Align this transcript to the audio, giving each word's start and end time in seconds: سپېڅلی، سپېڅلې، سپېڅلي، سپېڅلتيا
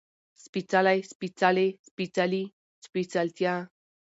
سپېڅلی، 0.43 0.99
سپېڅلې، 1.11 1.67
سپېڅلي، 1.87 2.43
سپېڅلتيا 2.85 3.53